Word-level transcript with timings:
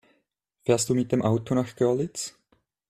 Fährst 0.63 0.89
du 0.89 0.95
mit 0.95 1.11
dem 1.11 1.21
Auto 1.21 1.53
nach 1.53 1.75
Görlitz? 1.75 2.35